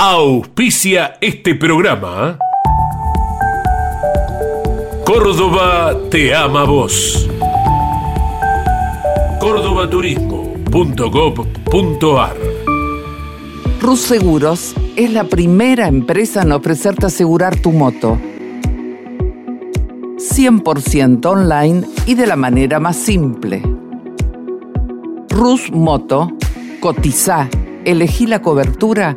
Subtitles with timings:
[0.00, 2.38] auspicia este programa.
[5.04, 7.28] Córdoba te ama vos.
[9.40, 12.36] cordobaturismo.gov.ar
[13.80, 18.16] Rus Seguros es la primera empresa en ofrecerte asegurar tu moto.
[20.16, 23.62] 100% online y de la manera más simple.
[25.28, 26.30] Rus Moto,
[26.80, 27.48] cotiza,
[27.84, 29.16] elegí la cobertura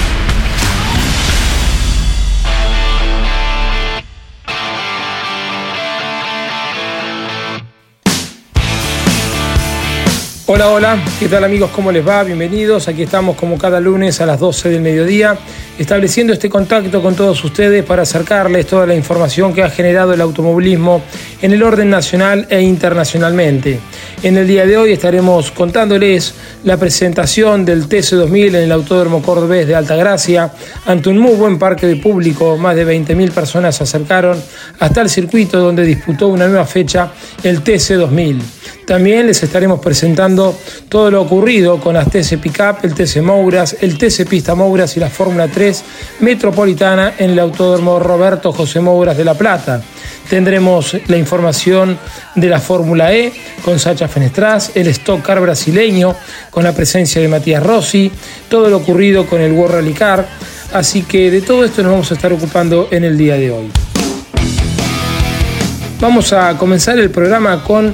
[10.53, 11.71] Hola, hola, ¿qué tal amigos?
[11.73, 12.25] ¿Cómo les va?
[12.25, 12.89] Bienvenidos.
[12.89, 15.37] Aquí estamos como cada lunes a las 12 del mediodía,
[15.79, 20.19] estableciendo este contacto con todos ustedes para acercarles toda la información que ha generado el
[20.19, 21.03] automovilismo
[21.41, 23.79] en el orden nacional e internacionalmente.
[24.23, 29.65] En el día de hoy estaremos contándoles la presentación del TC2000 en el Autódromo Cordobés
[29.65, 30.51] de Altagracia
[30.85, 32.55] ante un muy buen parque de público.
[32.55, 34.39] Más de 20.000 personas se acercaron
[34.77, 37.11] hasta el circuito donde disputó una nueva fecha
[37.41, 38.39] el TC2000.
[38.85, 40.55] También les estaremos presentando
[40.87, 44.99] todo lo ocurrido con las TC Pickup, el TC Mouras, el TC Pista Mouras y
[44.99, 45.83] la Fórmula 3
[46.19, 49.81] Metropolitana en el Autódromo Roberto José Mouras de La Plata.
[50.29, 51.97] Tendremos la información
[52.35, 53.33] de la Fórmula E
[53.63, 56.15] con Sacha Fenestraz, el Stock Car brasileño
[56.49, 58.11] con la presencia de Matías Rossi,
[58.49, 60.27] todo lo ocurrido con el World Rally Car.
[60.73, 63.71] Así que de todo esto nos vamos a estar ocupando en el día de hoy.
[65.99, 67.93] Vamos a comenzar el programa con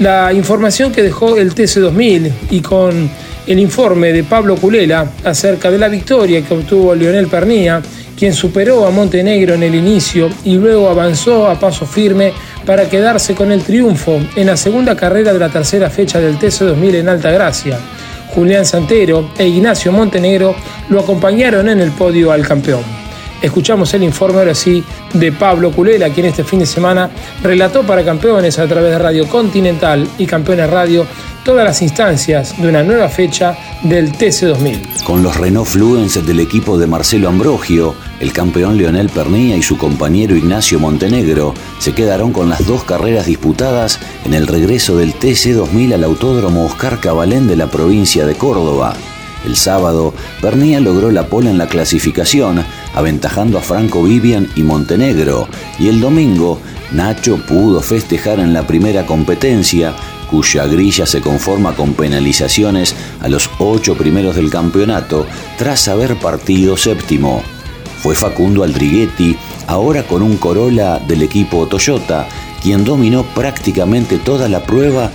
[0.00, 3.10] la información que dejó el TC2000 y con
[3.46, 7.80] el informe de Pablo Culela acerca de la victoria que obtuvo Lionel Pernía,
[8.16, 12.32] quien superó a Montenegro en el inicio y luego avanzó a paso firme
[12.64, 16.94] para quedarse con el triunfo en la segunda carrera de la tercera fecha del TC2000
[16.96, 17.78] en Alta Gracia.
[18.34, 20.54] Julián Santero e Ignacio Montenegro
[20.88, 22.82] lo acompañaron en el podio al campeón.
[23.40, 24.82] Escuchamos el informe ahora sí
[25.12, 27.10] de Pablo Culela, quien este fin de semana
[27.42, 31.06] relató para campeones a través de Radio Continental y Campeones Radio
[31.46, 35.04] todas las instancias de una nueva fecha del TC2000.
[35.04, 39.78] Con los Renault Fluence del equipo de Marcelo Ambrogio, el campeón Leonel Pernía y su
[39.78, 45.94] compañero Ignacio Montenegro se quedaron con las dos carreras disputadas en el regreso del TC2000
[45.94, 48.96] al Autódromo Oscar Cabalén de la provincia de Córdoba.
[49.46, 55.46] El sábado, Pernía logró la pole en la clasificación, aventajando a Franco Vivian y Montenegro,
[55.78, 59.94] y el domingo, Nacho pudo festejar en la primera competencia,
[60.30, 65.26] cuya grilla se conforma con penalizaciones a los ocho primeros del campeonato
[65.58, 67.42] tras haber partido séptimo.
[68.02, 72.26] Fue Facundo Aldriguetti, ahora con un Corolla del equipo Toyota,
[72.62, 75.10] quien dominó prácticamente toda la prueba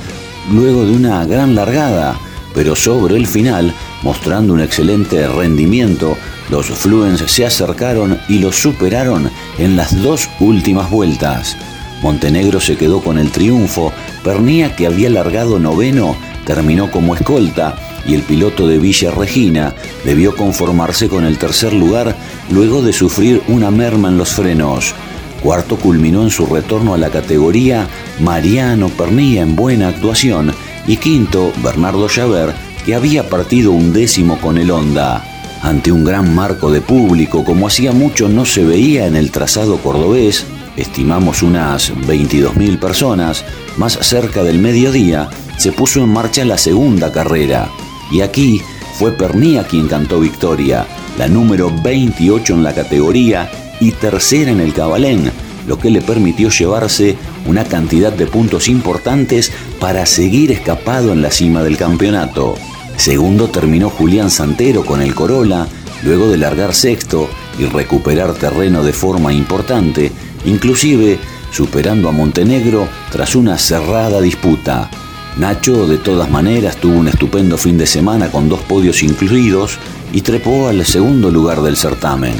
[0.51, 2.17] luego de una gran largada,
[2.53, 3.73] pero sobre el final
[4.03, 6.17] Mostrando un excelente rendimiento,
[6.49, 9.29] los Fluence se acercaron y los superaron
[9.59, 11.55] en las dos últimas vueltas.
[12.01, 13.93] Montenegro se quedó con el triunfo,
[14.23, 16.15] Pernía que había largado noveno
[16.45, 22.15] terminó como escolta y el piloto de Villa Regina debió conformarse con el tercer lugar
[22.49, 24.93] luego de sufrir una merma en los frenos.
[25.41, 27.87] Cuarto culminó en su retorno a la categoría
[28.19, 30.53] Mariano Pernía en buena actuación
[30.87, 32.55] y quinto Bernardo Javert
[32.85, 35.23] que había partido un décimo con el Honda.
[35.61, 39.77] Ante un gran marco de público, como hacía mucho no se veía en el trazado
[39.77, 40.45] cordobés,
[40.77, 43.45] estimamos unas 22.000 personas,
[43.77, 47.69] más cerca del mediodía, se puso en marcha la segunda carrera.
[48.11, 48.61] Y aquí
[48.97, 50.85] fue Pernía quien cantó victoria,
[51.17, 55.31] la número 28 en la categoría y tercera en el Cabalén,
[55.67, 61.31] lo que le permitió llevarse una cantidad de puntos importantes para seguir escapado en la
[61.31, 62.55] cima del campeonato.
[62.97, 65.67] Segundo terminó Julián Santero con el Corolla,
[66.03, 70.11] luego de largar sexto y recuperar terreno de forma importante,
[70.45, 71.19] inclusive
[71.51, 74.89] superando a Montenegro tras una cerrada disputa.
[75.37, 79.77] Nacho de todas maneras tuvo un estupendo fin de semana con dos podios incluidos
[80.11, 82.35] y trepó al segundo lugar del certamen.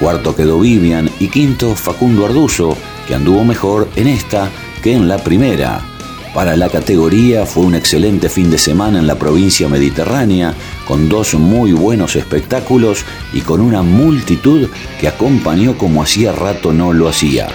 [0.00, 2.76] Cuarto quedó Vivian y quinto Facundo Arduzo,
[3.06, 4.50] que anduvo mejor en esta
[4.82, 5.91] que en la primera.
[6.34, 10.54] Para la categoría fue un excelente fin de semana en la provincia mediterránea,
[10.86, 16.94] con dos muy buenos espectáculos y con una multitud que acompañó como hacía rato no
[16.94, 17.48] lo hacía.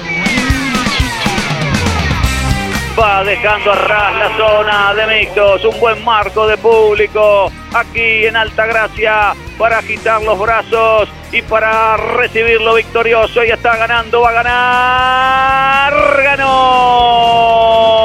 [2.99, 7.51] Va dejando atrás la zona de mixtos, un buen marco de público.
[7.73, 13.43] Aquí en Altagracia para agitar los brazos y para recibirlo victorioso.
[13.43, 15.93] Y está ganando, va a ganar,
[16.23, 17.96] ganó,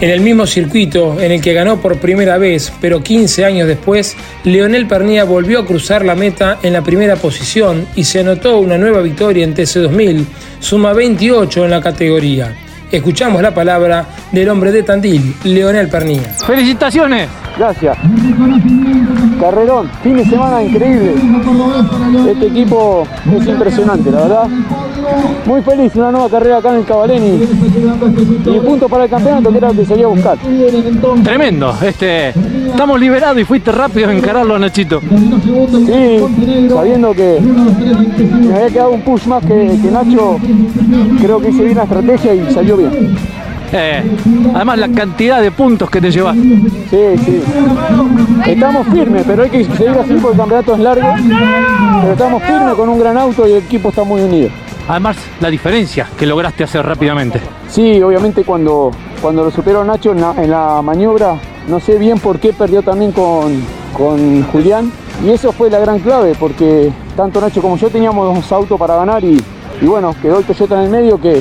[0.00, 4.16] En el mismo circuito en el que ganó por primera vez, pero 15 años después,
[4.44, 8.78] Leonel Pernía volvió a cruzar la meta en la primera posición y se anotó una
[8.78, 10.24] nueva victoria en TC2000,
[10.60, 12.54] suma 28 en la categoría.
[12.90, 16.34] Escuchamos la palabra del hombre de Tandil, Leonel Pernía.
[16.46, 17.28] ¡Felicitaciones!
[17.56, 17.96] Gracias.
[19.40, 21.14] Carrerón, fin de semana increíble.
[22.30, 23.06] Este equipo
[23.40, 24.48] es impresionante, la verdad.
[25.46, 27.42] Muy feliz, una nueva carrera acá en el Cabaleni.
[28.46, 30.38] Y punto para el campeonato, que era lo que iba a buscar.
[31.22, 35.00] Tremendo, este, estamos liberados y fuiste rápido a encararlo, Nachito.
[35.00, 40.38] Sí, sabiendo que me había quedado un push más que, que Nacho,
[41.20, 43.16] creo que hice bien la estrategia y salió bien.
[43.74, 44.02] Eh,
[44.54, 46.36] además la cantidad de puntos que te llevas.
[46.36, 47.42] Sí, sí.
[48.46, 51.08] Estamos firmes, pero hay que seguir así porque el campeonato es largo.
[52.02, 54.50] Pero estamos firmes con un gran auto y el equipo está muy unido.
[54.88, 57.40] Además, la diferencia que lograste hacer rápidamente.
[57.68, 58.90] Sí, obviamente cuando,
[59.20, 61.36] cuando lo superó Nacho en la, maniobra,
[61.68, 63.62] no sé bien por qué perdió también con,
[63.96, 64.92] con Julián.
[65.24, 68.96] Y eso fue la gran clave, porque tanto Nacho como yo teníamos dos autos para
[68.96, 69.40] ganar y,
[69.80, 71.40] y bueno, quedó el Toyota en el medio que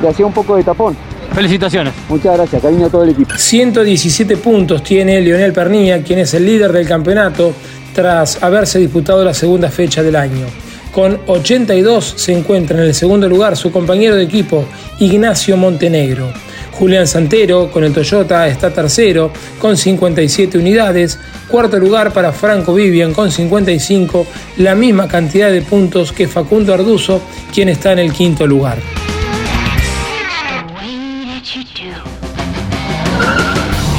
[0.00, 0.96] le hacía un poco de tapón.
[1.32, 1.94] Felicitaciones.
[2.08, 3.32] Muchas gracias, cariño a todo el equipo.
[3.34, 7.54] 117 puntos tiene Lionel Pernilla, quien es el líder del campeonato
[7.94, 10.46] tras haberse disputado la segunda fecha del año.
[10.92, 14.66] Con 82 se encuentra en el segundo lugar su compañero de equipo,
[14.98, 16.30] Ignacio Montenegro.
[16.72, 21.18] Julián Santero con el Toyota está tercero con 57 unidades.
[21.48, 24.26] Cuarto lugar para Franco Vivian con 55,
[24.58, 27.22] la misma cantidad de puntos que Facundo Arduzo,
[27.54, 28.78] quien está en el quinto lugar.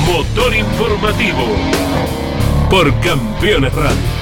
[0.06, 1.56] Motor informativo
[2.70, 4.13] por Campeones Radio.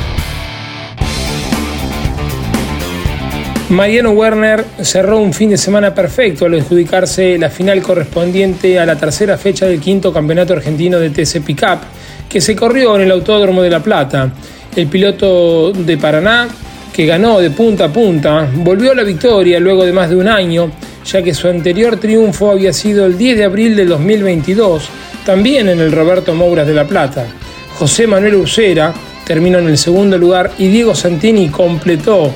[3.71, 8.97] Mariano Werner cerró un fin de semana perfecto al adjudicarse la final correspondiente a la
[8.97, 11.79] tercera fecha del quinto campeonato argentino de TC Pickup,
[12.27, 14.29] que se corrió en el Autódromo de La Plata.
[14.75, 16.50] El piloto de Paraná,
[16.91, 20.27] que ganó de punta a punta, volvió a la victoria luego de más de un
[20.27, 20.69] año
[21.06, 24.89] ya que su anterior triunfo había sido el 10 de abril del 2022,
[25.25, 27.25] también en el Roberto Mouras de La Plata.
[27.79, 28.94] José Manuel Ursera
[29.25, 32.33] terminó en el segundo lugar y Diego Santini completó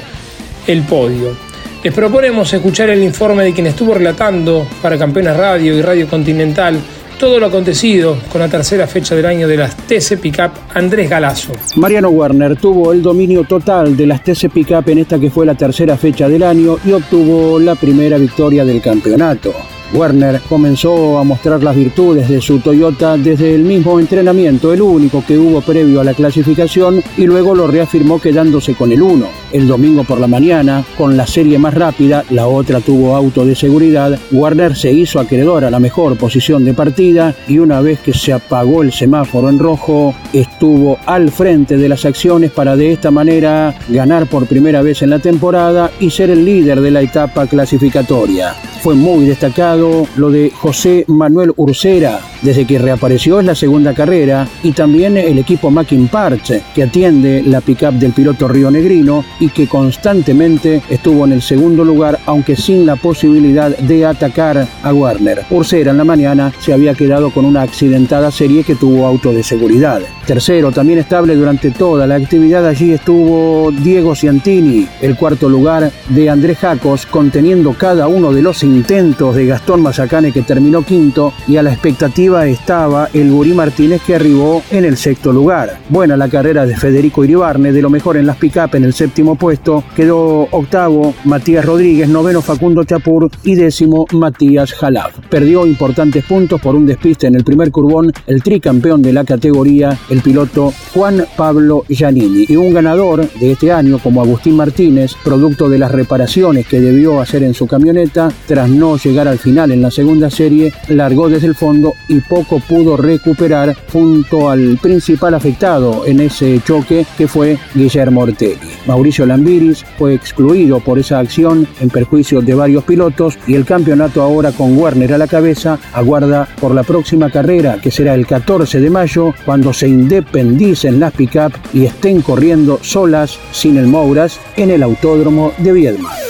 [0.67, 1.35] el podio.
[1.83, 6.79] Les proponemos escuchar el informe de quien estuvo relatando para Campeones Radio y Radio Continental
[7.19, 11.53] todo lo acontecido con la tercera fecha del año de las TC Pickup Andrés Galazo.
[11.77, 15.55] Mariano Werner tuvo el dominio total de las TC Pickup en esta que fue la
[15.55, 19.53] tercera fecha del año y obtuvo la primera victoria del campeonato.
[19.93, 25.23] Werner comenzó a mostrar las virtudes de su Toyota desde el mismo entrenamiento, el único
[25.25, 29.44] que hubo previo a la clasificación, y luego lo reafirmó quedándose con el 1.
[29.55, 33.55] El domingo por la mañana, con la serie más rápida, la otra tuvo auto de
[33.55, 38.11] seguridad, Werner se hizo acreedor a la mejor posición de partida y una vez que
[38.11, 43.11] se apagó el semáforo en rojo, estuvo al frente de las acciones para de esta
[43.11, 47.47] manera ganar por primera vez en la temporada y ser el líder de la etapa
[47.47, 48.53] clasificatoria.
[48.81, 54.47] Fue muy destacado lo de José Manuel Ursera, desde que reapareció en la segunda carrera,
[54.61, 59.49] y también el equipo Mackin Parts, que atiende la pickup del piloto Río Negrino y
[59.49, 65.43] que constantemente estuvo en el segundo lugar, aunque sin la posibilidad de atacar a Warner.
[65.51, 69.43] Ursera en la mañana se había quedado con una accidentada serie que tuvo auto de
[69.43, 70.01] seguridad.
[70.25, 76.29] Tercero, también estable durante toda la actividad, allí estuvo Diego Ciantini, el cuarto lugar de
[76.29, 81.57] Andrés Jacos, conteniendo cada uno de los intentos de Gastón Mazacane que terminó quinto y
[81.57, 85.77] a la expectativa estaba el Gurí Martínez que arribó en el sexto lugar.
[85.89, 89.34] Buena la carrera de Federico Iribarne, de lo mejor en las pick-up en el séptimo
[89.37, 95.11] puesto quedó octavo Matías Rodríguez, noveno Facundo Chapur y décimo Matías Jalab.
[95.29, 99.97] Perdió importantes puntos por un despiste en el primer curbón el tricampeón de la categoría,
[100.09, 102.45] el piloto Juan Pablo Giannini.
[102.47, 107.21] Y un ganador de este año como Agustín Martínez, producto de las reparaciones que debió
[107.21, 111.47] hacer en su camioneta, tras no llegar al final en la segunda serie, largó desde
[111.47, 117.57] el fondo y poco pudo recuperar junto al principal afectado en ese choque que fue
[117.73, 118.57] Guillermo Ortelli.
[118.85, 124.23] Mauricio Lambiris fue excluido por esa acción en perjuicio de varios pilotos y el campeonato
[124.23, 128.79] ahora con Werner a la cabeza aguarda por la próxima carrera que será el 14
[128.79, 134.71] de mayo cuando se independicen las pick-up y estén corriendo solas sin el Mouras en
[134.71, 136.24] el autódromo de Viedma.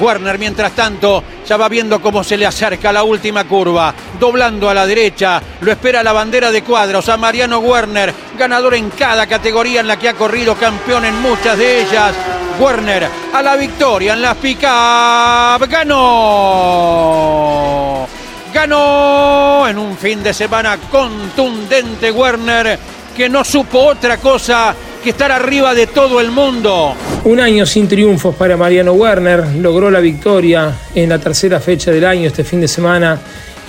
[0.00, 4.74] Werner, mientras tanto, ya va viendo cómo se le acerca la última curva, doblando a
[4.74, 9.80] la derecha, lo espera la bandera de cuadros a Mariano Werner, ganador en cada categoría
[9.80, 12.14] en la que ha corrido, campeón en muchas de ellas.
[12.58, 14.62] Werner a la victoria en las pick
[15.68, 16.36] ganó.
[18.52, 22.78] Ganó en un fin de semana contundente Werner
[23.14, 24.74] que no supo otra cosa
[25.06, 26.92] que estar arriba de todo el mundo.
[27.22, 32.04] Un año sin triunfos para Mariano Werner, logró la victoria en la tercera fecha del
[32.04, 33.16] año este fin de semana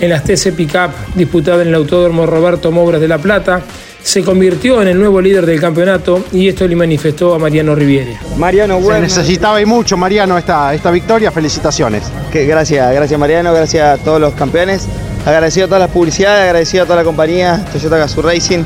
[0.00, 3.62] en las TC Pickup disputada en el Autódromo Roberto Mobras de La Plata.
[4.02, 8.18] Se convirtió en el nuevo líder del campeonato y esto le manifestó a Mariano Riviere.
[8.36, 9.08] Mariano Werner.
[9.08, 11.30] Se necesitaba y mucho, Mariano, esta, esta victoria.
[11.30, 12.02] Felicitaciones.
[12.32, 14.88] Que, gracias, gracias Mariano, gracias a todos los campeones.
[15.24, 18.64] Agradecido a todas las publicidades, agradecido a toda la compañía, Toyota Gazoo Racing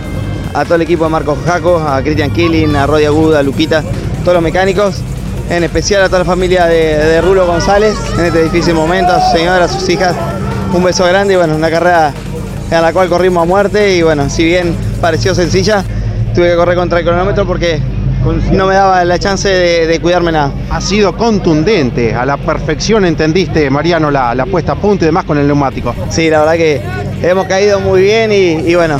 [0.54, 3.82] a todo el equipo de Marcos Jaco, a Cristian Killing, a Rodi Aguda, a Luquita,
[4.20, 4.96] todos los mecánicos,
[5.48, 9.36] en especial a toda la familia de, Rulo González en este difícil momento, a su
[9.36, 10.14] señora, a sus hijas.
[10.72, 12.12] Un beso grande y bueno, una carrera
[12.70, 15.84] en la cual corrimos a muerte y bueno, si bien pareció sencilla,
[16.34, 17.80] tuve que correr contra el cronómetro porque
[18.52, 20.52] no me daba la chance de, cuidarme nada.
[20.70, 25.38] Ha sido contundente, a la perfección entendiste, Mariano, la, puesta a punto y demás con
[25.38, 25.94] el neumático.
[26.08, 26.80] Sí, la verdad que
[27.22, 28.98] hemos caído muy bien y bueno,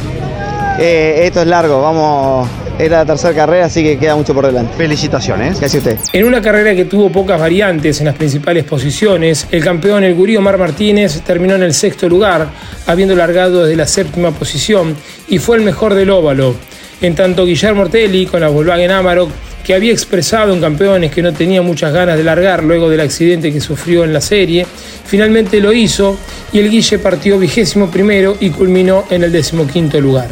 [0.79, 2.49] eh, esto es largo, vamos,
[2.79, 4.75] era la tercera carrera, así que queda mucho por delante.
[4.77, 5.61] Felicitaciones.
[5.61, 5.99] Gracias a usted.
[6.13, 10.37] En una carrera que tuvo pocas variantes en las principales posiciones, el campeón, el gurí
[10.37, 12.49] Omar Martínez, terminó en el sexto lugar,
[12.87, 14.97] habiendo largado desde la séptima posición
[15.29, 16.55] y fue el mejor del óvalo.
[17.01, 19.31] En tanto, Guillermo Ortelli, con la Volkswagen Amarok,
[19.65, 23.53] que había expresado en campeones que no tenía muchas ganas de largar luego del accidente
[23.53, 24.67] que sufrió en la serie,
[25.05, 26.17] finalmente lo hizo
[26.53, 30.29] y el Guille partió vigésimo primero y culminó en el decimoquinto lugar.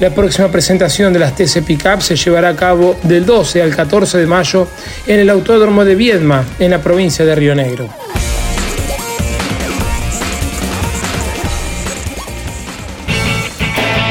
[0.00, 4.18] La próxima presentación de las TC Pickup se llevará a cabo del 12 al 14
[4.18, 4.68] de mayo
[5.06, 7.88] en el Autódromo de Viedma, en la provincia de Río Negro.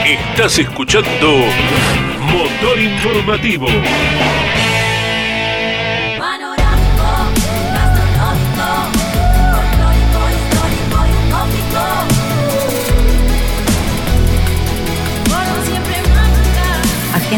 [0.05, 1.31] Estás escuchando
[2.19, 3.67] Motor Informativo.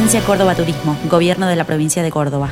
[0.08, 2.50] Agencia Córdoba Turismo, Gobierno de la Provincia de Córdoba.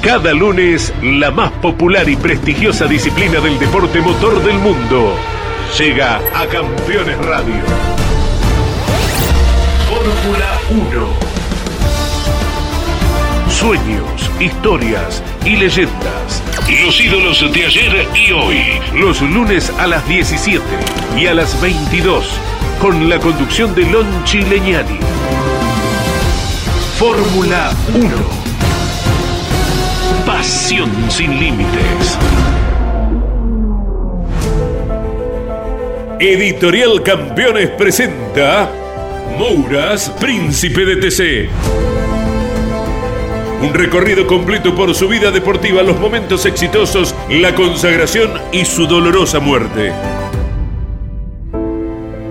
[0.00, 5.14] Cada lunes, la más popular y prestigiosa disciplina del deporte motor del mundo
[5.78, 7.60] llega a Campeones Radio.
[9.90, 11.06] Fórmula 1.
[13.50, 16.42] Sueños, historias y leyendas.
[16.82, 18.80] Los ídolos de ayer y hoy.
[18.94, 20.64] Los lunes a las 17
[21.18, 22.24] y a las 22.
[22.80, 25.33] Con la conducción de Lon Chileñani.
[27.06, 28.08] Fórmula 1.
[30.24, 32.18] Pasión sin límites.
[36.18, 38.70] Editorial Campeones presenta
[39.38, 41.50] Mouras, Príncipe de TC.
[43.60, 49.40] Un recorrido completo por su vida deportiva, los momentos exitosos, la consagración y su dolorosa
[49.40, 49.92] muerte.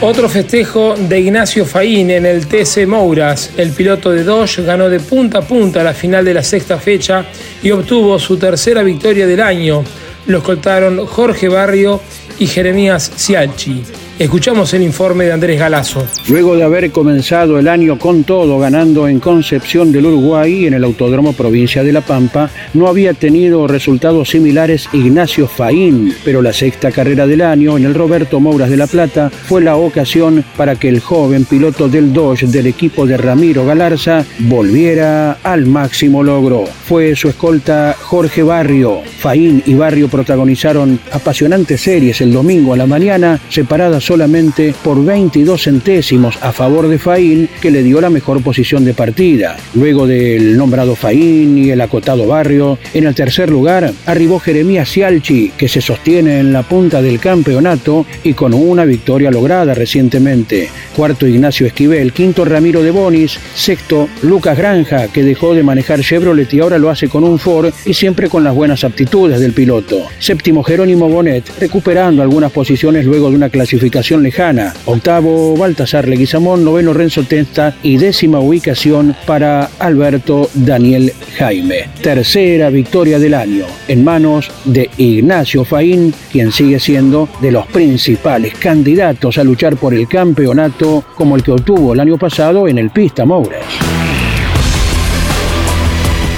[0.00, 3.50] Otro festejo de Ignacio Faín en el TC Mouras.
[3.56, 7.24] El piloto de Dodge ganó de punta a punta la final de la sexta fecha
[7.64, 9.82] y obtuvo su tercera victoria del año.
[10.26, 12.00] Lo escoltaron Jorge Barrio
[12.38, 13.82] y Jeremías Cialchi.
[14.18, 16.04] Escuchamos el informe de Andrés Galazo.
[16.28, 20.82] Luego de haber comenzado el año con todo, ganando en Concepción del Uruguay en el
[20.82, 26.90] Autódromo Provincia de La Pampa, no había tenido resultados similares Ignacio Faín, pero la sexta
[26.90, 30.88] carrera del año en el Roberto Mouras de La Plata fue la ocasión para que
[30.88, 36.64] el joven piloto del Dodge del equipo de Ramiro Galarza volviera al máximo logro.
[36.66, 39.00] Fue su escolta Jorge Barrio.
[39.20, 45.64] Faín y Barrio protagonizaron apasionantes series el domingo a la mañana, separadas solamente por 22
[45.64, 49.58] centésimos a favor de Faín, que le dio la mejor posición de partida.
[49.74, 55.52] Luego del nombrado Faín y el acotado Barrio, en el tercer lugar arribó Jeremías Cialchi,
[55.58, 60.70] que se sostiene en la punta del campeonato y con una victoria lograda recientemente.
[60.96, 66.50] Cuarto Ignacio Esquivel, quinto Ramiro de Bonis, sexto Lucas Granja, que dejó de manejar Chevrolet
[66.54, 70.06] y ahora lo hace con un Ford y siempre con las buenas aptitudes del piloto.
[70.18, 74.74] Séptimo Jerónimo Bonet, recuperando algunas posiciones luego de una clasificación lejana.
[74.86, 76.64] Octavo, Baltasar Leguizamón.
[76.64, 77.76] Noveno, Renzo Testa.
[77.82, 81.88] Y décima ubicación para Alberto Daniel Jaime.
[82.02, 88.54] Tercera victoria del año en manos de Ignacio Faín, quien sigue siendo de los principales
[88.54, 92.90] candidatos a luchar por el campeonato como el que obtuvo el año pasado en el
[92.90, 93.64] Pista Mouras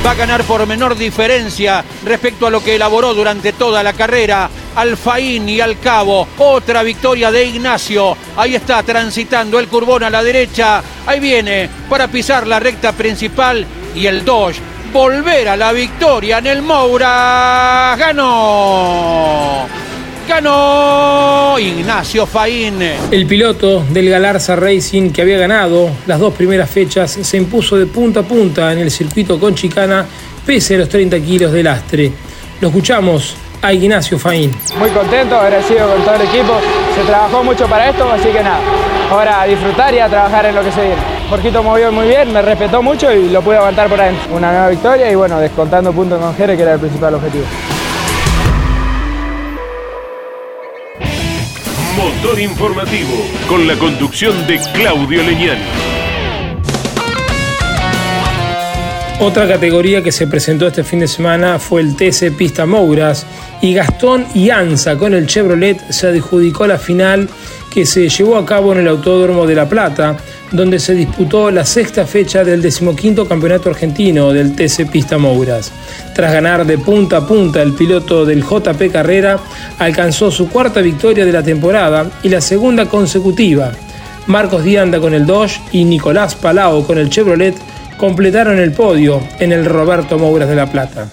[0.05, 4.49] va a ganar por menor diferencia respecto a lo que elaboró durante toda la carrera.
[4.75, 8.17] Alfaín y al cabo, otra victoria de Ignacio.
[8.37, 10.83] Ahí está transitando el curbón a la derecha.
[11.07, 14.61] Ahí viene para pisar la recta principal y el Dodge
[14.93, 17.95] volver a la victoria en el Moura.
[17.99, 19.67] Ganó.
[20.29, 22.81] Ganó Ignacio Faín.
[23.11, 27.87] El piloto del Galarza Racing que había ganado las dos primeras fechas se impuso de
[27.87, 30.07] punta a punta en el circuito con chicana
[30.47, 32.13] pese a los 30 kilos de lastre.
[32.61, 34.51] Lo escuchamos a Ignacio Faín.
[34.79, 36.59] Muy contento, agradecido con todo el equipo.
[36.95, 38.61] Se trabajó mucho para esto, así que nada.
[39.11, 41.03] Ahora a disfrutar y a trabajar en lo que se viene.
[41.29, 44.17] Jorgito movió muy bien, me respetó mucho y lo pude aguantar por ahí.
[44.33, 47.45] Una nueva victoria y bueno, descontando puntos con Jere, que era el principal objetivo.
[51.97, 53.15] Motor Informativo,
[53.49, 55.90] con la conducción de Claudio Leñani.
[59.23, 63.27] Otra categoría que se presentó este fin de semana fue el TC Pista Mouras
[63.61, 67.29] y Gastón Ianza con el Chevrolet se adjudicó la final
[67.71, 70.17] que se llevó a cabo en el Autódromo de La Plata,
[70.53, 75.71] donde se disputó la sexta fecha del decimoquinto campeonato argentino del TC Pista Mouras.
[76.15, 79.39] Tras ganar de punta a punta, el piloto del JP Carrera
[79.79, 83.71] alcanzó su cuarta victoria de la temporada y la segunda consecutiva.
[84.27, 87.55] Marcos Dianda con el Dodge y Nicolás Palao con el Chevrolet
[88.01, 91.09] completaron el podio en el Roberto Mouras de La Plata.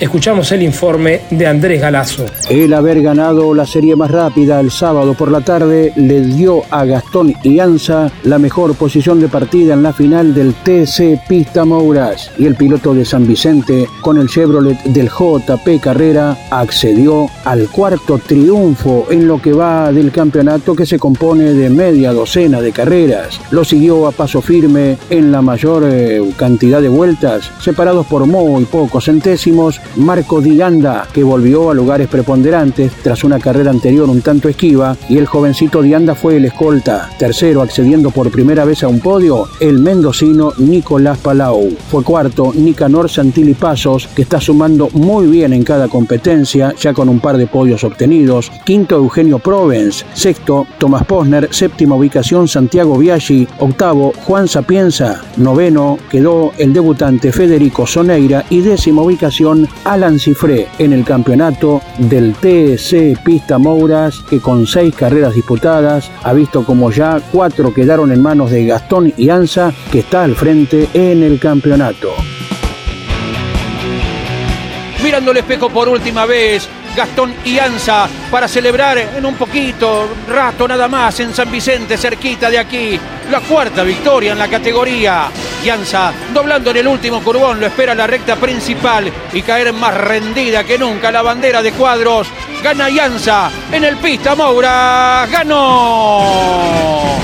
[0.00, 2.24] Escuchamos el informe de Andrés Galazo.
[2.48, 6.84] El haber ganado la serie más rápida el sábado por la tarde le dio a
[6.84, 12.46] Gastón Ianza la mejor posición de partida en la final del TC Pista Mouras y
[12.46, 19.08] el piloto de San Vicente con el Chevrolet del JP Carrera accedió al cuarto triunfo
[19.10, 23.40] en lo que va del campeonato que se compone de media docena de carreras.
[23.50, 28.64] Lo siguió a paso firme en la mayor eh, cantidad de vueltas, separados por muy
[28.66, 34.48] pocos centésimos Marco Dianda, que volvió a lugares preponderantes tras una carrera anterior un tanto
[34.48, 37.10] esquiva, y el jovencito Dianda fue el escolta.
[37.18, 41.70] Tercero, accediendo por primera vez a un podio, el mendocino Nicolás Palau.
[41.90, 47.08] Fue cuarto, Nicanor Santilli Pasos, que está sumando muy bien en cada competencia, ya con
[47.08, 48.50] un par de podios obtenidos.
[48.64, 50.04] Quinto, Eugenio Provence.
[50.14, 51.48] Sexto, Tomás Posner.
[51.50, 53.46] Séptima ubicación, Santiago Biaggi.
[53.58, 55.22] Octavo, Juan Sapienza.
[55.36, 58.44] Noveno, quedó el debutante Federico Soneira.
[58.50, 64.94] Y décima ubicación, Alan Cifré en el campeonato del TC Pista Mouras, que con seis
[64.94, 70.00] carreras disputadas ha visto como ya cuatro quedaron en manos de Gastón y Anza, que
[70.00, 72.12] está al frente en el campeonato.
[75.02, 80.88] Mirando el espejo por última vez, Gastón Ianza para celebrar en un poquito, rato nada
[80.88, 82.98] más, en San Vicente, cerquita de aquí,
[83.30, 85.28] la cuarta victoria en la categoría.
[85.64, 90.64] Ianza doblando en el último curbón, lo espera la recta principal y caer más rendida
[90.64, 92.28] que nunca la bandera de cuadros.
[92.62, 97.16] Gana Ianza en el pista Moura, ganó.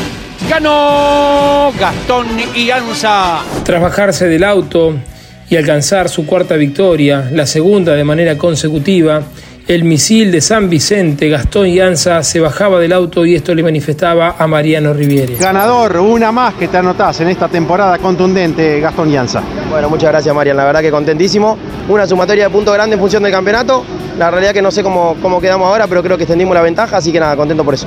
[0.49, 3.41] Ganó Gastón Ianza.
[3.65, 4.95] Tras bajarse del auto
[5.49, 9.23] y alcanzar su cuarta victoria, la segunda de manera consecutiva,
[9.67, 14.37] el misil de San Vicente, Gastón Yanza, se bajaba del auto y esto le manifestaba
[14.39, 15.37] a Mariano Riviere.
[15.37, 19.43] Ganador, una más que te anotás en esta temporada contundente, Gastón Yanza.
[19.71, 21.57] Bueno, muchas gracias Marian, la verdad que contentísimo.
[21.89, 23.85] Una sumatoria de puntos grande en función del campeonato.
[24.19, 26.99] La realidad que no sé cómo, cómo quedamos ahora, pero creo que extendimos la ventaja,
[26.99, 27.87] así que nada, contento por eso.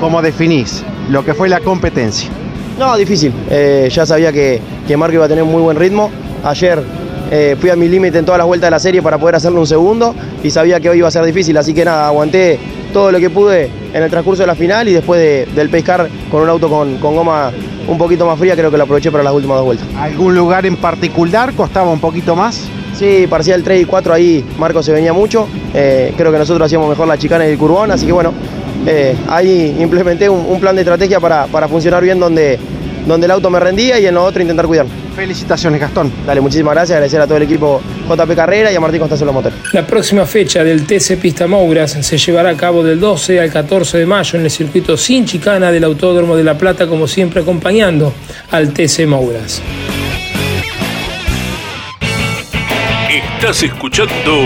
[0.00, 2.30] ¿Cómo definís lo que fue la competencia?
[2.78, 3.32] No, difícil.
[3.50, 6.10] Eh, ya sabía que, que Marco iba a tener muy buen ritmo.
[6.42, 6.82] Ayer
[7.30, 9.58] eh, fui a mi límite en todas las vueltas de la serie para poder hacerle
[9.58, 12.58] un segundo y sabía que hoy iba a ser difícil, así que nada, aguanté
[12.92, 16.08] todo lo que pude en el transcurso de la final y después de- del pescar
[16.30, 17.50] con un auto con, con goma
[17.86, 19.86] un poquito más fría, creo que lo aproveché para las últimas dos vueltas.
[19.98, 22.62] ¿Algún lugar en particular costaba un poquito más?
[22.94, 25.46] Sí, parcial 3 y 4 ahí Marco se venía mucho.
[25.74, 28.32] Eh, creo que nosotros hacíamos mejor la chicana y el curbón, así que bueno,
[28.86, 32.58] eh, ahí implementé un, un plan de estrategia para, para funcionar bien donde,
[33.06, 34.90] donde el auto me rendía y en lo otro intentar cuidarlo.
[35.18, 36.12] Felicitaciones, Gastón.
[36.24, 39.34] Dale, muchísimas gracias, agradecer a todo el equipo JP Carrera y a Martín Constanzo Los
[39.34, 39.58] Motores.
[39.72, 43.98] La próxima fecha del TC Pista Mouras se llevará a cabo del 12 al 14
[43.98, 48.14] de mayo en el circuito sin chicana del Autódromo de La Plata, como siempre acompañando
[48.52, 49.60] al TC Mouras.
[53.10, 54.42] Estás escuchando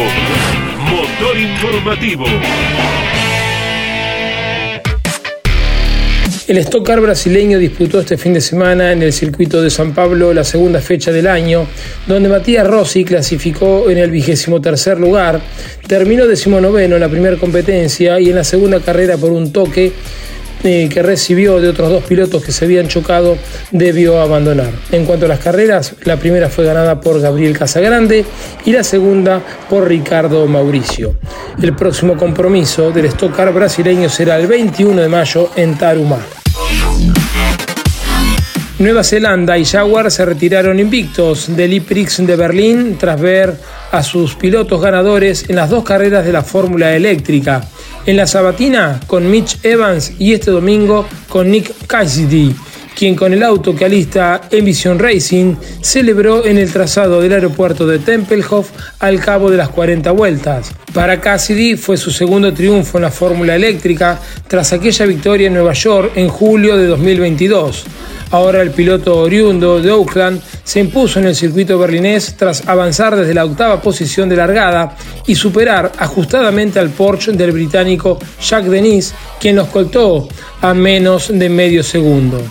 [0.89, 2.25] Motor Informativo.
[6.49, 10.43] El Stock brasileño disputó este fin de semana en el circuito de San Pablo la
[10.43, 11.69] segunda fecha del año,
[12.09, 15.41] donde Matías Rossi clasificó en el vigésimo tercer lugar,
[15.87, 19.93] terminó decimonoveno en la primera competencia y en la segunda carrera por un toque
[20.65, 23.37] eh, que recibió de otros dos pilotos que se habían chocado
[23.71, 24.71] debió abandonar.
[24.91, 28.25] En cuanto a las carreras, la primera fue ganada por Gabriel Casagrande
[28.65, 31.17] y la segunda por Ricardo Mauricio.
[31.61, 36.19] El próximo compromiso del Stock Car brasileño será el 21 de mayo en Tarumá.
[38.79, 43.55] Nueva Zelanda y Jaguar se retiraron invictos del E-Prix de Berlín tras ver
[43.93, 47.65] a sus pilotos ganadores en las dos carreras de la Fórmula Eléctrica.
[48.05, 52.53] En la sabatina con Mitch Evans y este domingo con Nick Cassidy,
[52.97, 57.99] quien con el auto que alista Envision Racing celebró en el trazado del aeropuerto de
[57.99, 60.73] Tempelhof al cabo de las 40 vueltas.
[60.93, 65.73] Para Cassidy fue su segundo triunfo en la Fórmula Eléctrica tras aquella victoria en Nueva
[65.73, 67.85] York en julio de 2022.
[68.31, 73.35] Ahora el piloto oriundo de Oakland se impuso en el circuito berlinés tras avanzar desde
[73.35, 79.57] la octava posición de largada y superar ajustadamente al Porsche del británico Jacques Denis, quien
[79.57, 80.29] lo escoltó
[80.63, 82.43] a menos de medio segundo.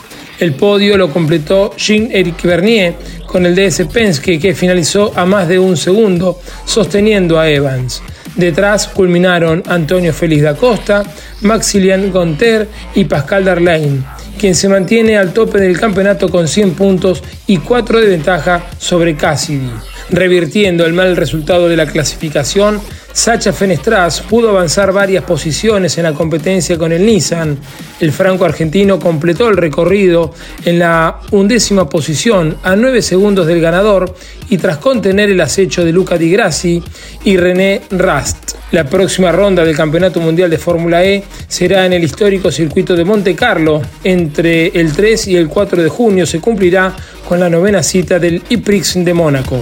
[0.42, 2.96] El podio lo completó Jean-Éric Bernier
[3.28, 8.02] con el DS Penske que finalizó a más de un segundo, sosteniendo a Evans.
[8.36, 11.04] Detrás culminaron Antonio Félix da Costa,
[11.42, 14.04] Maxilian Gonter y Pascal Darlain,
[14.40, 19.16] quien se mantiene al tope del campeonato con 100 puntos y 4 de ventaja sobre
[19.16, 19.70] Cassidy.
[20.10, 22.82] Revirtiendo el mal resultado de la clasificación,
[23.14, 27.58] Sacha Fenestras pudo avanzar varias posiciones en la competencia con el Nissan.
[28.00, 30.34] El franco argentino completó el recorrido
[30.66, 34.16] en la undécima posición a 9 segundos del ganador
[34.50, 36.82] y tras contener el acecho de Luca Di Grassi
[37.24, 38.56] y René Rast.
[38.72, 43.04] La próxima ronda del Campeonato Mundial de Fórmula E será en el histórico circuito de
[43.04, 43.82] Monte Carlo.
[44.04, 46.96] Entre el 3 y el 4 de junio se cumplirá
[47.28, 49.62] con la novena cita del IPRIX de Mónaco.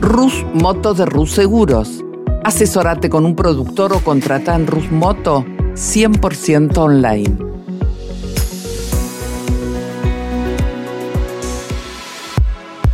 [0.00, 2.04] Rus Moto de Rus Seguros.
[2.44, 7.36] Asesorate con un productor o contrata en Rus Moto 100% online.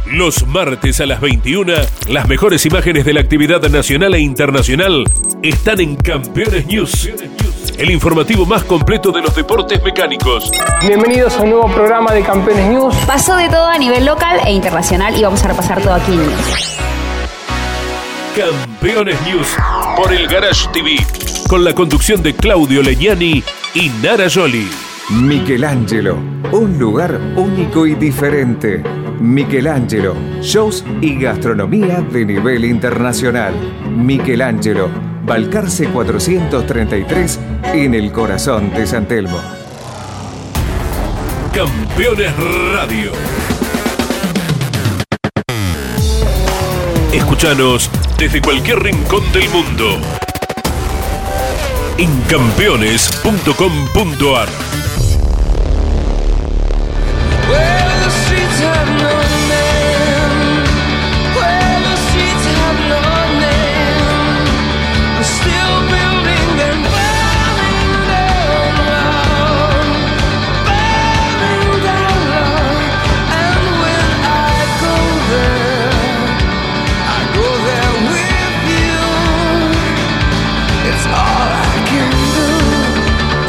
[0.07, 1.73] Los martes a las 21,
[2.09, 5.05] las mejores imágenes de la actividad nacional e internacional
[5.43, 7.11] están en Campeones News.
[7.79, 10.51] El informativo más completo de los deportes mecánicos.
[10.87, 12.95] Bienvenidos a un nuevo programa de Campeones News.
[13.07, 16.19] Pasó de todo a nivel local e internacional y vamos a repasar todo aquí en
[16.19, 16.92] News.
[18.37, 19.47] Campeones News
[19.95, 20.97] por el Garage TV.
[21.49, 24.71] Con la conducción de Claudio Legnani y Nara Joli.
[25.11, 26.16] Michelangelo,
[26.51, 28.83] un lugar único y diferente.
[29.21, 33.53] Michelangelo, shows y gastronomía de nivel internacional.
[33.90, 34.88] Michelangelo,
[35.27, 37.38] Balcarce 433
[37.75, 39.40] en el corazón de San Telmo.
[41.53, 42.33] Campeones
[42.73, 43.12] Radio.
[47.12, 50.01] Escúchanos desde cualquier rincón del mundo.
[51.98, 54.82] En campeones.com.ar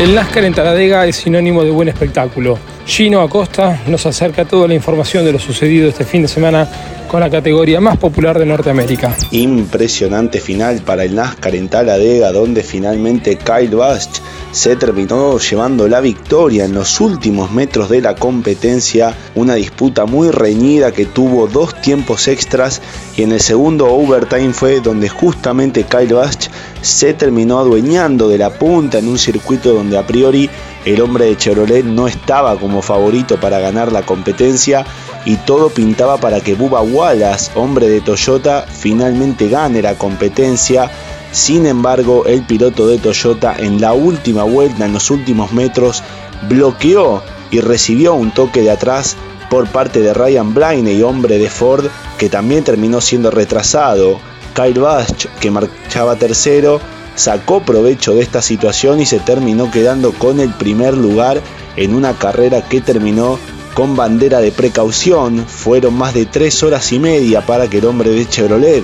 [0.03, 2.59] El NASCAR en Taladega es sinónimo de buen espectáculo.
[2.85, 6.67] Gino Acosta nos acerca toda la información de lo sucedido este fin de semana
[7.07, 9.15] con la categoría más popular de Norteamérica.
[9.31, 14.19] Impresionante final para el NASCAR en Taladega, donde finalmente Kyle Busch
[14.51, 19.15] se terminó llevando la victoria en los últimos metros de la competencia.
[19.35, 22.81] Una disputa muy reñida que tuvo dos tiempos extras
[23.15, 26.49] y en el segundo overtime fue donde justamente Kyle Busch
[26.81, 30.49] se terminó adueñando de la punta en un circuito donde a priori
[30.85, 34.85] el hombre de Chevrolet no estaba como favorito para ganar la competencia
[35.25, 40.91] y todo pintaba para que Bubba Wallace, hombre de Toyota, finalmente gane la competencia.
[41.31, 46.03] Sin embargo, el piloto de Toyota en la última vuelta, en los últimos metros,
[46.49, 49.15] bloqueó y recibió un toque de atrás
[49.49, 51.85] por parte de Ryan Blaney, hombre de Ford,
[52.17, 54.19] que también terminó siendo retrasado.
[54.53, 56.79] Kyle Busch, que marchaba tercero,
[57.15, 61.41] sacó provecho de esta situación y se terminó quedando con el primer lugar
[61.75, 63.39] en una carrera que terminó
[63.73, 65.45] con bandera de precaución.
[65.47, 68.83] Fueron más de tres horas y media para que el hombre de Chevrolet,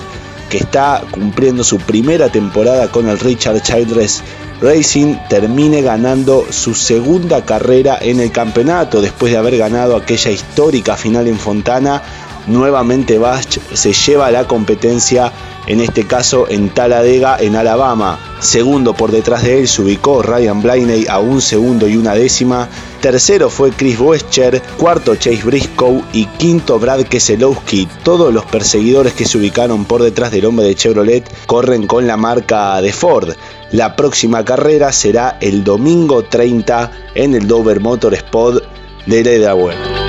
[0.49, 4.23] que está cumpliendo su primera temporada con el Richard Childress
[4.61, 10.97] Racing, termine ganando su segunda carrera en el campeonato después de haber ganado aquella histórica
[10.97, 12.01] final en Fontana.
[12.49, 15.31] Nuevamente Bach se lleva la competencia
[15.67, 18.19] en este caso en Talladega, en Alabama.
[18.39, 22.67] Segundo por detrás de él se ubicó Ryan Blaney a un segundo y una décima.
[23.01, 27.87] Tercero fue Chris Wescher, cuarto Chase Briscoe y quinto Brad Keselowski.
[28.03, 32.17] Todos los perseguidores que se ubicaron por detrás del hombre de Chevrolet corren con la
[32.17, 33.35] marca de Ford.
[33.71, 38.63] La próxima carrera será el domingo 30 en el Dover Motorsport
[39.05, 40.08] de Delaware.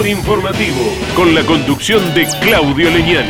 [0.00, 3.26] Informativo, con la conducción de Claudio Leñán.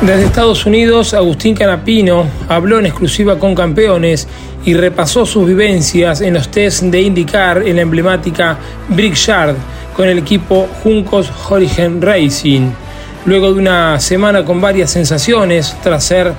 [0.00, 4.26] Desde Estados Unidos, Agustín Canapino habló en exclusiva con campeones
[4.64, 8.56] y repasó sus vivencias en los test de indicar en la emblemática
[8.88, 9.56] Brickyard
[9.94, 12.70] con el equipo Juncos Horizon Racing.
[13.26, 16.32] Luego de una semana con varias sensaciones, tras ser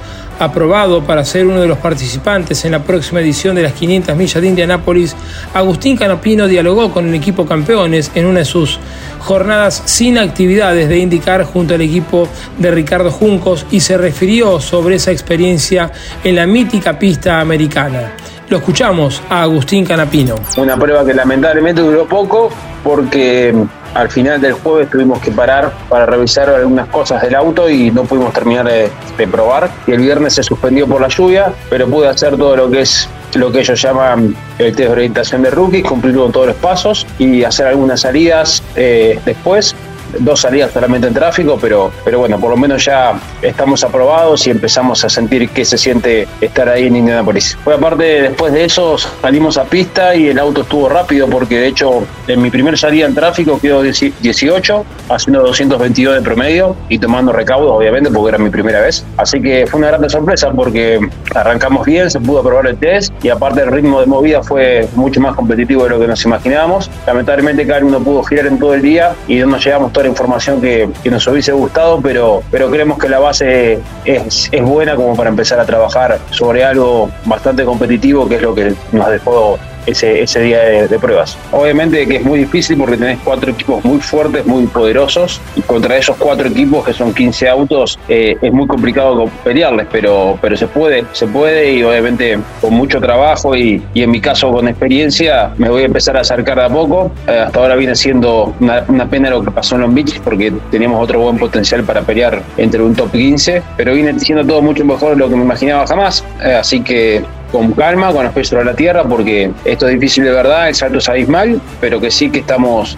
[0.43, 4.41] aprobado para ser uno de los participantes en la próxima edición de las 500 millas
[4.41, 5.15] de Indianápolis,
[5.54, 8.80] Agustín Canapino dialogó con el equipo campeones en una de sus
[9.19, 12.27] jornadas sin actividades de indicar junto al equipo
[12.58, 15.91] de Ricardo Juncos y se refirió sobre esa experiencia
[16.23, 18.13] en la mítica pista americana.
[18.49, 20.36] Lo escuchamos a Agustín Canapino.
[20.58, 22.49] Una prueba que lamentablemente duró poco
[22.84, 23.54] porque
[23.93, 28.04] al final del jueves tuvimos que parar para revisar algunas cosas del auto y no
[28.04, 28.91] pudimos terminar de,
[29.32, 29.69] probar.
[29.86, 33.08] Y el viernes se suspendió por la lluvia, pero pude hacer todo lo que es
[33.36, 37.06] lo que ellos llaman el test de orientación de rookies, cumplir con todos los pasos
[37.19, 39.75] y hacer algunas salidas eh, después
[40.19, 44.52] dos salidas solamente en tráfico, pero, pero bueno, por lo menos ya estamos aprobados y
[44.52, 47.58] empezamos a sentir que se siente estar ahí en Indianapolis.
[47.63, 51.67] Fue aparte, después de eso salimos a pista y el auto estuvo rápido porque de
[51.67, 57.32] hecho en mi primer salida en tráfico quedó 18, haciendo 222 de promedio y tomando
[57.32, 59.06] recaudos, obviamente, porque era mi primera vez.
[59.17, 61.00] Así que fue una gran sorpresa porque
[61.34, 65.19] arrancamos bien, se pudo probar el test y aparte el ritmo de movida fue mucho
[65.21, 66.89] más competitivo de lo que nos imaginábamos.
[67.06, 70.61] Lamentablemente cada uno pudo girar en todo el día y no nos llegamos la información
[70.61, 75.29] que, nos hubiese gustado, pero, pero creemos que la base es, es buena como para
[75.29, 80.41] empezar a trabajar sobre algo bastante competitivo, que es lo que nos dejó ese, ese
[80.41, 81.37] día de, pruebas.
[81.51, 85.97] Obviamente que es muy difícil porque tenés cuatro equipos muy fuertes, muy poderosos, y contra
[85.97, 90.67] esos cuatro equipos que son 15 autos eh, es muy complicado pelearles, pero, pero se
[90.67, 95.51] puede, se puede y obviamente con mucho trabajo y, y en mi caso con experiencia
[95.57, 97.11] me voy a empezar a acercar de a poco.
[97.27, 101.03] Eh, hasta ahora viene siendo una, pena lo que pasó en Long Beach porque teníamos
[101.03, 105.11] otro buen potencial para pelear entre un top 15, pero viene siendo todo mucho mejor
[105.11, 108.65] de lo que me imaginaba jamás, eh, así que con calma, con los pies sobre
[108.65, 112.29] la tierra, porque esto es difícil de verdad, el salto es abismal, pero que sí
[112.29, 112.97] que estamos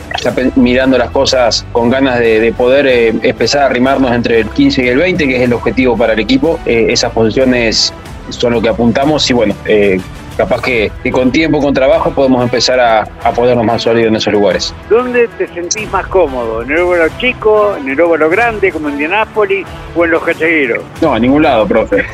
[0.55, 4.87] mirando las cosas con ganas de, poder eh, empezar a arrimarnos entre el 15 y
[4.89, 6.59] el 20, que es el objetivo para el equipo.
[6.65, 7.93] Eh, esas posiciones
[8.29, 9.99] son lo que apuntamos y bueno, eh,
[10.37, 14.15] capaz que, que, con tiempo, con trabajo, podemos empezar a, a, ponernos más sólidos en
[14.15, 14.73] esos lugares.
[14.89, 16.61] ¿Dónde te sentís más cómodo?
[16.61, 20.83] ¿En el óvalo chico, en el óvalo grande, como en Indianápolis, o en los cachegueros?
[21.01, 22.05] No, a ningún lado, profe.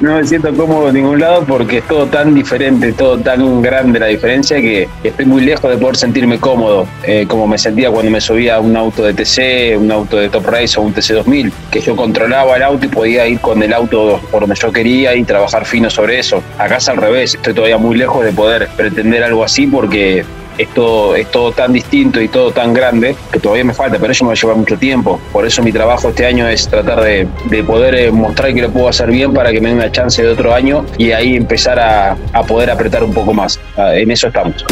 [0.00, 3.98] No me siento cómodo en ningún lado porque es todo tan diferente, todo tan grande
[3.98, 8.10] la diferencia que estoy muy lejos de poder sentirme cómodo, eh, como me sentía cuando
[8.10, 11.52] me subía a un auto de TC, un auto de Top Race o un TC2000,
[11.70, 15.14] que yo controlaba el auto y podía ir con el auto por donde yo quería
[15.14, 16.42] y trabajar fino sobre eso.
[16.58, 20.24] Acá al revés, estoy todavía muy lejos de poder pretender algo así porque
[20.58, 24.12] es todo, es todo tan distinto y todo tan grande que todavía me falta, pero
[24.12, 25.20] eso me va a llevar mucho tiempo.
[25.32, 28.70] Por eso mi trabajo este año es tratar de, de poder eh, mostrar que lo
[28.70, 31.78] puedo hacer bien para que me dé una chance de otro año y ahí empezar
[31.78, 33.58] a, a poder apretar un poco más.
[33.76, 34.64] Ah, en eso estamos.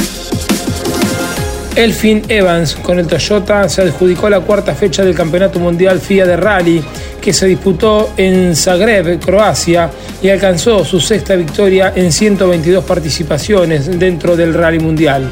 [1.76, 6.36] Elfin Evans con el Toyota se adjudicó la cuarta fecha del Campeonato Mundial FIA de
[6.36, 6.84] Rally
[7.20, 9.90] que se disputó en Zagreb, Croacia,
[10.22, 15.30] y alcanzó su sexta victoria en 122 participaciones dentro del Rally Mundial.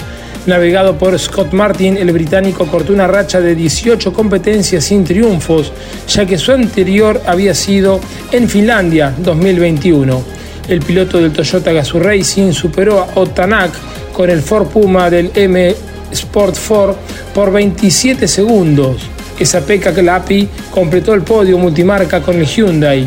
[0.49, 5.71] Navegado por Scott Martin, el británico cortó una racha de 18 competencias sin triunfos,
[6.09, 8.01] ya que su anterior había sido
[8.33, 10.23] en Finlandia 2021.
[10.67, 13.73] El piloto del Toyota Gazoo Racing superó a Otanak
[14.15, 15.75] con el Ford Puma del M
[16.13, 16.97] Sport 4
[17.35, 19.03] por 27 segundos.
[19.39, 23.07] Esa Pekka Klapi completó el podio multimarca con el Hyundai.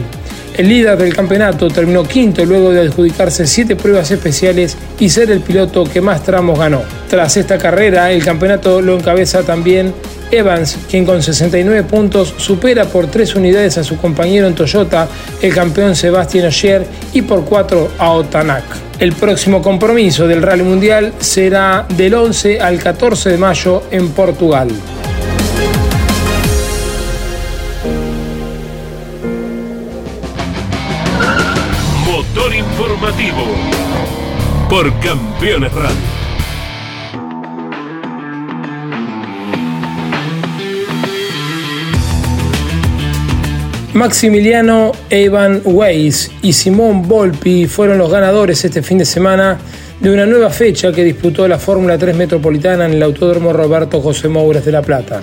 [0.57, 5.39] El líder del campeonato terminó quinto luego de adjudicarse siete pruebas especiales y ser el
[5.39, 6.81] piloto que más tramos ganó.
[7.09, 9.93] Tras esta carrera, el campeonato lo encabeza también
[10.31, 15.07] Evans, quien con 69 puntos supera por tres unidades a su compañero en Toyota,
[15.41, 18.63] el campeón Sebastián Ogier, y por cuatro a Otanak.
[18.99, 24.69] El próximo compromiso del Rally Mundial será del 11 al 14 de mayo en Portugal.
[34.71, 35.97] Por Campeones Radio.
[43.93, 49.59] Maximiliano Evan Weiss y Simón Volpi fueron los ganadores este fin de semana
[49.99, 54.29] de una nueva fecha que disputó la Fórmula 3 Metropolitana en el Autódromo Roberto José
[54.29, 55.21] Mouras de La Plata.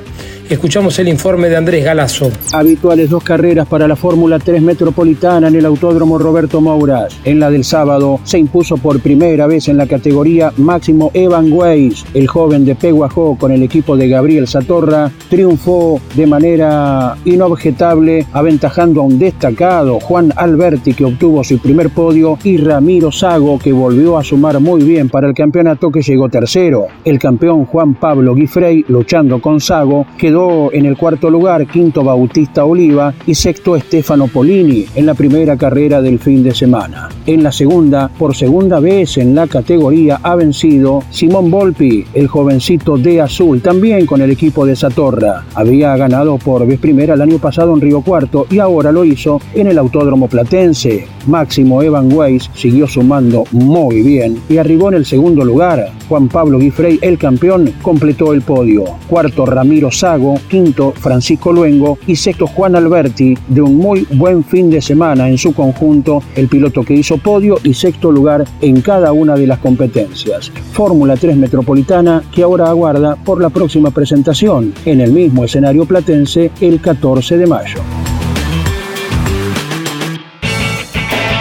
[0.49, 2.31] Escuchamos el informe de Andrés Galazo.
[2.55, 7.19] Habituales dos carreras para la Fórmula 3 Metropolitana en el Autódromo Roberto Mouras.
[7.27, 12.07] En la del sábado se impuso por primera vez en la categoría máximo Evan Weiss.
[12.15, 19.03] El joven de Peguajó con el equipo de Gabriel Satorra triunfó de manera inobjetable aventajando
[19.03, 24.17] a un destacado Juan Alberti que obtuvo su primer podio y Ramiro Sago que volvió
[24.17, 26.87] a sumar muy bien para el campeonato que llegó tercero.
[27.05, 30.38] El campeón Juan Pablo Guifrey luchando con Sago quedó
[30.73, 36.01] en el cuarto lugar, quinto Bautista Oliva y sexto Estefano Polini en la primera carrera
[36.01, 37.09] del fin de semana.
[37.27, 42.97] En la segunda, por segunda vez en la categoría, ha vencido Simón Volpi, el jovencito
[42.97, 45.45] de azul, también con el equipo de Satorra.
[45.55, 49.41] Había ganado por vez primera el año pasado en Río Cuarto y ahora lo hizo
[49.55, 51.07] en el Autódromo Platense.
[51.27, 55.91] Máximo Evan Weiss siguió sumando muy bien y arribó en el segundo lugar.
[56.09, 58.85] Juan Pablo Guifrey, el campeón, completó el podio.
[59.09, 64.71] Cuarto Ramiro Sago, quinto Francisco Luengo y sexto Juan Alberti, de un muy buen fin
[64.71, 69.13] de semana en su conjunto, el piloto que hizo podio y sexto lugar en cada
[69.13, 70.51] una de las competencias.
[70.73, 76.51] Fórmula 3 Metropolitana que ahora aguarda por la próxima presentación en el mismo escenario platense
[76.61, 77.81] el 14 de mayo.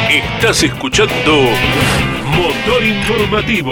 [0.09, 1.41] Estás escuchando
[2.35, 3.71] Motor Informativo.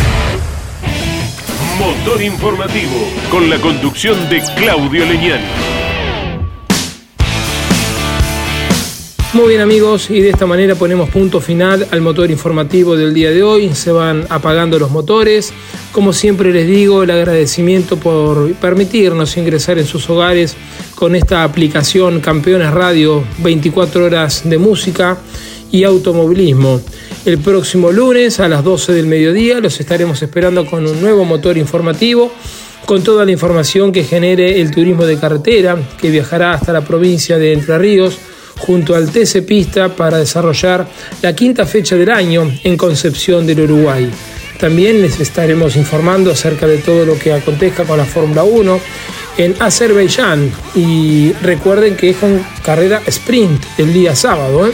[1.81, 5.43] Motor Informativo, con la conducción de Claudio Leñani.
[9.33, 13.31] Muy bien amigos, y de esta manera ponemos punto final al motor informativo del día
[13.31, 13.73] de hoy.
[13.73, 15.53] Se van apagando los motores.
[15.91, 20.55] Como siempre les digo, el agradecimiento por permitirnos ingresar en sus hogares
[20.93, 25.17] con esta aplicación Campeones Radio, 24 horas de música
[25.71, 26.79] y automovilismo.
[27.23, 31.55] El próximo lunes a las 12 del mediodía los estaremos esperando con un nuevo motor
[31.55, 32.31] informativo,
[32.87, 37.37] con toda la información que genere el turismo de carretera, que viajará hasta la provincia
[37.37, 38.17] de Entre Ríos
[38.57, 40.87] junto al TC Pista para desarrollar
[41.21, 44.09] la quinta fecha del año en Concepción del Uruguay.
[44.59, 48.79] También les estaremos informando acerca de todo lo que acontezca con la Fórmula 1
[49.37, 54.67] en Azerbaiyán y recuerden que es con carrera sprint el día sábado.
[54.67, 54.73] ¿eh?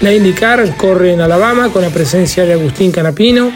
[0.00, 3.50] La IndyCar corre en Alabama con la presencia de Agustín Canapino.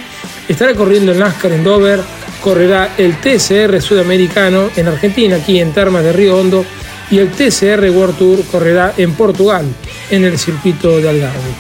[0.49, 2.01] Estará corriendo el NASCAR en Dover.
[2.41, 6.65] Correrá el TCR sudamericano en Argentina, aquí en Termas de Río Hondo.
[7.11, 9.67] Y el TCR World Tour correrá en Portugal,
[10.11, 11.51] en el circuito de Algarve.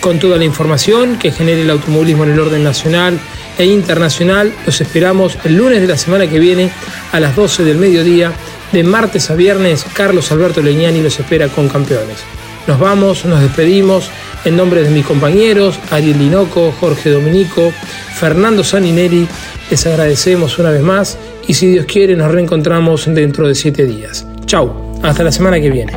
[0.00, 3.20] Con toda la información que genere el automovilismo en el orden nacional
[3.58, 6.70] e internacional, los esperamos el lunes de la semana que viene
[7.12, 8.32] a las 12 del mediodía.
[8.72, 12.24] De martes a viernes, Carlos Alberto Leñani los espera con campeones.
[12.66, 14.10] Nos vamos, nos despedimos
[14.44, 17.72] en nombre de mis compañeros, Ariel Linoco, Jorge Dominico,
[18.14, 19.26] Fernando Sanineri.
[19.70, 24.26] Les agradecemos una vez más y si Dios quiere nos reencontramos dentro de siete días.
[24.46, 25.92] Chau, hasta la semana que viene.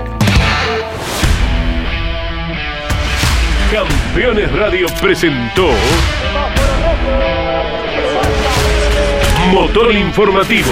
[3.71, 5.69] Campeones Radio presentó
[9.51, 10.71] Motor Informativo.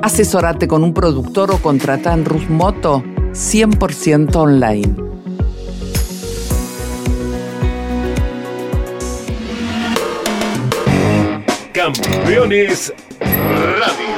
[0.00, 4.94] Asesorate con un productor o contrata en Rusmoto 100% online.
[11.72, 14.08] Campeones Radio.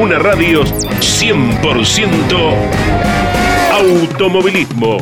[0.00, 2.54] Una radio 100%
[3.72, 4.96] automovilismo.